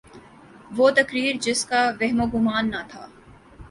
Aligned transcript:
وہ 0.77 0.89
تقریر 0.95 1.33
جس 1.41 1.59
کا 1.65 1.81
وہم 1.99 2.19
و 2.21 2.25
گماں 2.33 2.61
نہ 2.63 2.81
تھا۔ 2.89 3.03